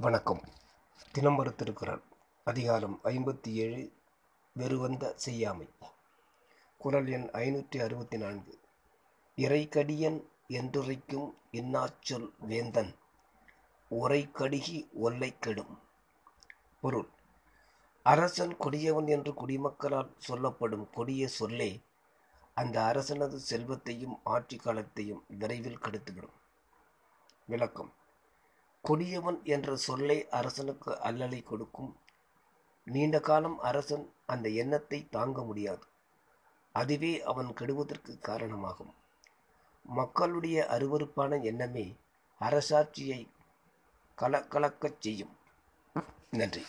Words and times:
வணக்கம். 0.00 0.40
தினமரு 1.18 1.54
திருக்குறள் 1.54 2.02
அதிகாரம் 2.44 3.00
ஐம்பத்தி 3.04 3.52
ஏழு 3.52 3.92
வெறுவந்த 4.52 5.12
செய்யாமை. 5.16 5.68
குறள் 6.78 7.06
எண் 7.06 7.28
ஐநூற்றி 7.32 7.82
அறுபத்தி 7.82 8.18
நான்கு 8.18 8.58
இறைக்கடியன் 9.36 10.24
என்றுரைக்கும் 10.48 11.34
இன்னாச்சொல் 11.52 12.30
வேந்தன். 12.38 12.94
உரைக்கடுகி 13.90 14.92
ஒல்லை 14.92 15.38
கெடும். 15.38 15.78
பொருள். 16.80 17.08
அரசன் 18.02 18.56
கொடியவன் 18.56 19.06
என்று 19.06 19.32
குடிமக்களால் 19.32 20.10
சொல்லப்படும் 20.18 20.90
கொடிய 20.90 21.28
சொல்லே 21.28 21.82
அந்த 22.54 22.80
அரசனது 22.80 23.36
செல்வத்தையும் 23.36 24.20
ஆட்சி 24.24 24.56
காலத்தையும் 24.56 25.24
விரைவில் 25.28 25.78
கெடுத்துவிடும். 25.78 26.38
விளக்கம். 27.46 27.92
கொடியவன் 28.80 29.44
என்ற 29.44 29.76
சொல்லை 29.76 30.28
அரசனுக்கு 30.28 31.00
அல்லலை 31.00 31.42
கொடுக்கும். 31.42 31.96
நீண்ட 32.84 33.20
காலம் 33.20 33.58
அரசன் 33.58 34.12
அந்த 34.26 34.48
எண்ணத்தை 34.48 35.08
தாங்க 35.08 35.44
முடியாது. 35.44 35.84
அதுவே 36.72 37.22
அவன் 37.22 37.54
கெடுவதற்கு 37.54 38.18
காரணமாகும். 38.18 38.94
மக்களுடைய 39.82 40.66
அருவருப்பான 40.70 41.42
எண்ணமே 41.42 41.96
அரசாட்சியை 42.40 43.28
கலக்கலக்கச் 44.18 45.00
செய்யும். 45.00 45.36
நன்றி. 46.30 46.64